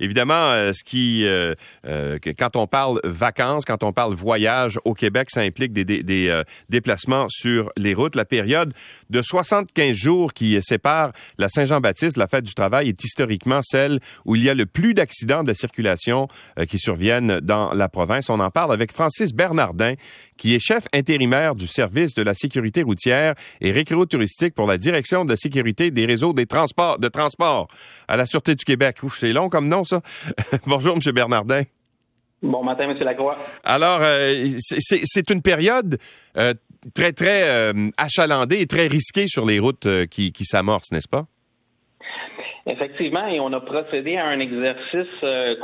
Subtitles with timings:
[0.00, 1.54] Évidemment, euh, ce qui, euh,
[1.86, 6.42] euh, quand on parle vacances, quand on parle voyage au Québec, ça implique des, des,
[6.68, 8.16] déplacements sur les routes.
[8.16, 8.72] La période
[9.10, 14.34] de 75 jours qui sépare la Saint-Jean-Baptiste, la fête du travail, est historiquement celle où
[14.34, 16.26] il y a le plus d'accidents de circulation
[16.68, 18.30] qui surviennent dans la province.
[18.30, 19.94] On en parle avec Francis Bernardin,
[20.36, 25.24] qui est chef intérimaire du service de la sécurité routière et récréo-touristique pour la direction
[25.24, 27.68] de la sécurité des réseaux des transports, de transport
[28.08, 28.98] à la Sûreté du Québec.
[29.16, 30.00] c'est long comme nom, ça?
[30.66, 31.12] Bonjour, M.
[31.12, 31.62] Bernardin.
[32.42, 32.98] Bon matin, M.
[32.98, 33.36] Lacroix.
[33.62, 35.96] Alors, euh, c'est une période
[36.36, 36.54] euh,
[36.92, 41.24] très, très euh, achalandée et très risquée sur les routes qui, qui s'amorcent, n'est-ce pas?
[42.66, 45.08] Effectivement, et on a procédé à un exercice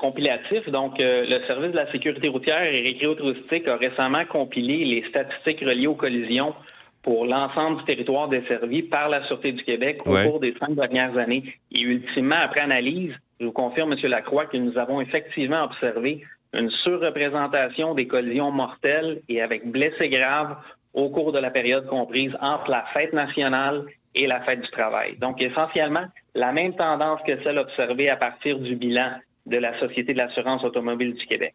[0.00, 0.68] compilatif.
[0.68, 5.86] Donc, le service de la sécurité routière et récréo-touristique a récemment compilé les statistiques reliées
[5.86, 6.54] aux collisions
[7.02, 11.16] pour l'ensemble du territoire desservi par la Sûreté du Québec au cours des cinq dernières
[11.16, 11.44] années.
[11.70, 13.98] Et ultimement, après analyse, je vous confirme, M.
[14.10, 16.24] Lacroix, que nous avons effectivement observé
[16.54, 20.56] une surreprésentation des collisions mortelles et avec blessés graves
[20.94, 25.16] au cours de la période comprise entre la fête nationale et la fête du travail.
[25.18, 29.10] Donc, essentiellement, la même tendance que celle observée à partir du bilan
[29.46, 31.54] de la Société de l'assurance automobile du Québec.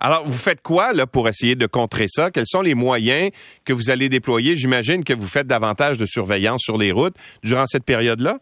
[0.00, 2.30] Alors, vous faites quoi pour essayer de contrer ça?
[2.30, 3.30] Quels sont les moyens
[3.64, 4.56] que vous allez déployer?
[4.56, 8.38] J'imagine que vous faites davantage de surveillance sur les routes durant cette période-là?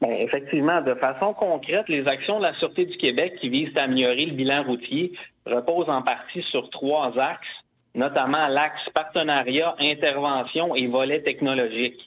[0.00, 3.82] Bien, effectivement, de façon concrète, les actions de la Sûreté du Québec qui visent à
[3.82, 5.12] améliorer le bilan routier
[5.44, 7.46] reposent en partie sur trois axes,
[7.94, 12.00] notamment l'axe partenariat, intervention et volet technologique.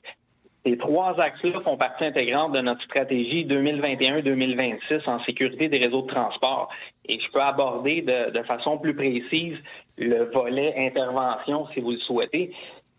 [0.66, 6.08] Ces trois axes-là font partie intégrante de notre stratégie 2021-2026 en sécurité des réseaux de
[6.08, 6.70] transport.
[7.06, 9.58] Et je peux aborder de, de façon plus précise
[9.98, 12.54] le volet intervention si vous le souhaitez.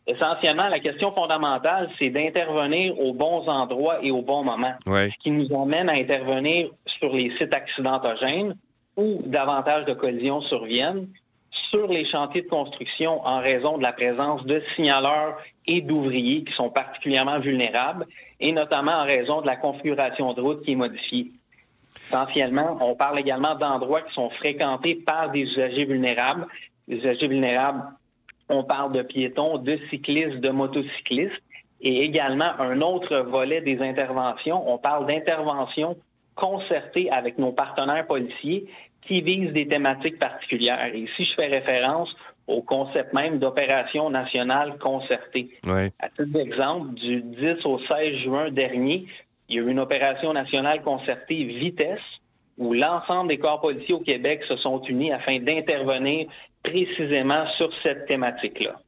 [0.06, 4.74] Essentiellement, la question fondamentale, c'est d'intervenir aux bons endroits et au bon moment.
[4.86, 8.54] Ce qui nous amène à intervenir sur les sites accidentogènes
[8.96, 11.08] où davantage de collisions surviennent,
[11.70, 16.52] sur les chantiers de construction en raison de la présence de signaleurs et d'ouvriers qui
[16.52, 18.06] sont particulièrement vulnérables,
[18.40, 21.32] et notamment en raison de la configuration de route qui est modifiée.
[21.96, 26.46] Essentiellement, on parle également d'endroits qui sont fréquentés par des usagers vulnérables.
[26.86, 27.82] Les usagers vulnérables
[28.48, 31.42] on parle de piétons, de cyclistes, de motocyclistes
[31.80, 34.70] et également un autre volet des interventions.
[34.72, 35.96] On parle d'interventions
[36.34, 38.66] concertées avec nos partenaires policiers
[39.02, 40.94] qui visent des thématiques particulières.
[40.94, 42.14] Et ici, je fais référence
[42.46, 45.50] au concept même d'opération nationale concertée.
[45.98, 49.06] À titre d'exemple, du 10 au 16 juin dernier,
[49.48, 52.00] il y a eu une opération nationale concertée vitesse
[52.56, 56.28] où l'ensemble des corps policiers au Québec se sont unis afin d'intervenir
[56.64, 58.80] précisément sur cette thématique-là.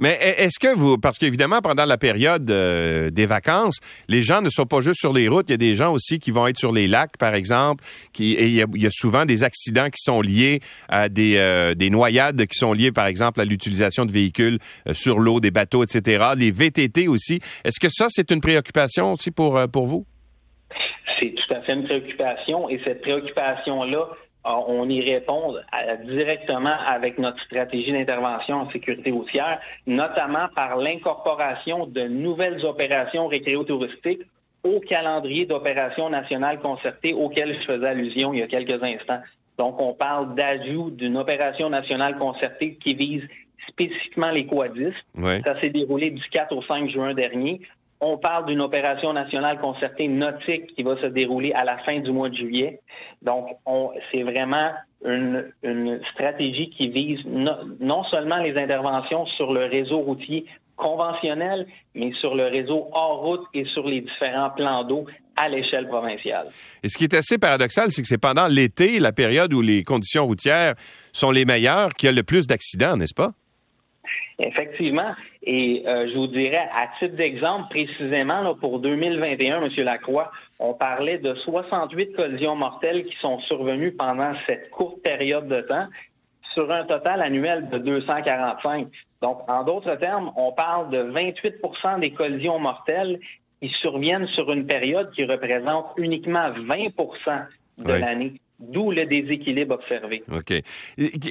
[0.00, 4.48] Mais est-ce que vous, parce qu'évidemment, pendant la période euh, des vacances, les gens ne
[4.48, 6.56] sont pas juste sur les routes, il y a des gens aussi qui vont être
[6.56, 7.82] sur les lacs, par exemple,
[8.12, 11.90] qui, et il, y a, souvent des accidents qui sont liés à des, euh, des
[11.90, 15.82] noyades qui sont liées, par exemple, à l'utilisation de véhicules euh, sur l'eau, des bateaux,
[15.82, 17.40] etc., les VTT aussi.
[17.64, 20.06] Est-ce que ça, c'est une préoccupation aussi pour, pour vous?
[21.18, 24.06] C'est tout à fait une préoccupation et cette préoccupation-là,
[24.48, 25.54] on y répond
[26.04, 34.22] directement avec notre stratégie d'intervention en sécurité routière, notamment par l'incorporation de nouvelles opérations récréo-touristiques
[34.64, 39.20] au calendrier d'opérations nationales concertées auquel je faisais allusion il y a quelques instants.
[39.58, 43.22] Donc, on parle d'ajout d'une opération nationale concertée qui vise
[43.68, 44.96] spécifiquement les quadistes.
[45.44, 47.60] Ça s'est déroulé du 4 au 5 juin dernier.
[48.00, 52.12] On parle d'une opération nationale concertée nautique qui va se dérouler à la fin du
[52.12, 52.80] mois de juillet.
[53.22, 53.48] Donc,
[54.12, 54.72] c'est vraiment
[55.04, 62.36] une, stratégie qui vise non, seulement les interventions sur le réseau routier conventionnel, mais sur
[62.36, 65.06] le réseau hors route et sur les différents plans d'eau
[65.36, 66.48] à l'échelle provinciale.
[66.82, 69.82] Et ce qui est assez paradoxal, c'est que c'est pendant l'été, la période où les
[69.82, 70.74] conditions routières
[71.12, 73.32] sont les meilleures, qu'il y a le plus d'accidents, n'est-ce pas?
[74.38, 75.14] Effectivement.
[75.50, 79.70] Et euh, je vous dirais, à titre d'exemple, précisément là, pour 2021, M.
[79.78, 85.62] Lacroix, on parlait de 68 collisions mortelles qui sont survenues pendant cette courte période de
[85.62, 85.86] temps
[86.52, 88.88] sur un total annuel de 245.
[89.22, 93.18] Donc, en d'autres termes, on parle de 28% des collisions mortelles
[93.62, 97.46] qui surviennent sur une période qui représente uniquement 20%
[97.78, 98.34] de l'année.
[98.60, 100.24] D'où le déséquilibre observé.
[100.32, 100.52] OK.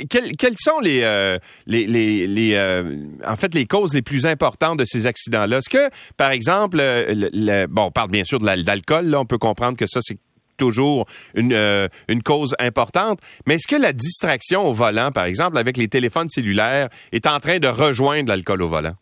[0.09, 4.85] quelles sont les, euh, les, les, euh, en fait, les causes les plus importantes de
[4.85, 5.57] ces accidents-là?
[5.57, 9.37] Est-ce que, par exemple, le, bon, on parle bien sûr de l'alcool, là, on peut
[9.37, 10.17] comprendre que ça, c'est
[10.57, 15.57] toujours une, euh, une cause importante, mais est-ce que la distraction au volant, par exemple,
[15.57, 18.93] avec les téléphones cellulaires, est en train de rejoindre l'alcool au volant?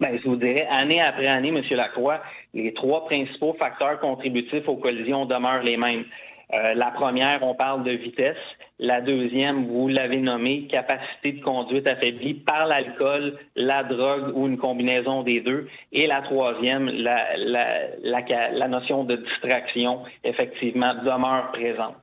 [0.00, 1.62] Bien, je vous dirais, année après année, M.
[1.72, 2.20] Lacroix,
[2.54, 6.04] les trois principaux facteurs contributifs aux collisions demeurent les mêmes
[6.54, 8.36] Euh, la première, on parle de vitesse.
[8.78, 14.56] La deuxième, vous l'avez nommé, capacité de conduite affaiblie par l'alcool, la drogue ou une
[14.56, 15.68] combinaison des deux.
[15.92, 21.96] Et la troisième, la, notion de distraction, effectivement, demeure présente.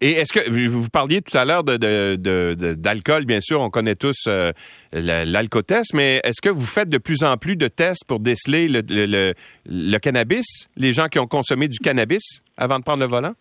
[0.00, 4.52] Et est-ce que vous parliez tout à l'heure d'alcool, bien sûr, on connaît tous euh,
[4.92, 9.34] l'alcotest, mais est-ce que vous faites de plus en plus de tests pour déceler le,
[9.66, 13.34] le, cannabis, les gens qui ont consommé du cannabis avant de prendre le volant?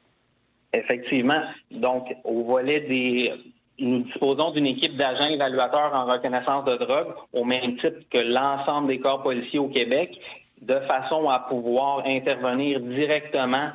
[0.77, 1.41] Effectivement.
[1.71, 3.33] Donc, au volet des
[3.79, 8.87] nous disposons d'une équipe d'agents évaluateurs en reconnaissance de drogue, au même titre que l'ensemble
[8.87, 10.17] des corps policiers au Québec,
[10.61, 13.71] de façon à pouvoir intervenir directement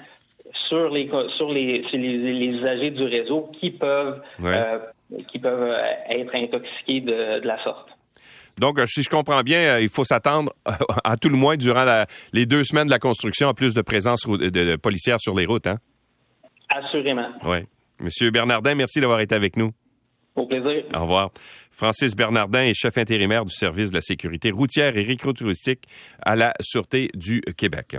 [0.69, 4.79] sur les sur les, les, usagers du réseau qui peuvent euh,
[5.31, 7.89] qui peuvent euh, être intoxiqués de, la sorte.
[8.59, 10.53] Donc, euh, si je comprends bien, il faut s'attendre
[11.05, 14.27] à tout le moins durant les deux semaines de la construction à plus de présence
[14.27, 15.79] de, policière sur les routes, hein?
[16.75, 17.29] Assurément.
[17.45, 17.59] Oui.
[18.01, 19.73] Monsieur Bernardin, merci d'avoir été avec nous.
[20.35, 20.85] Au plaisir.
[20.95, 21.31] Au revoir.
[21.71, 25.85] Francis Bernardin est chef intérimaire du service de la sécurité routière et récro-touristique
[26.25, 27.97] à la Sûreté du Québec.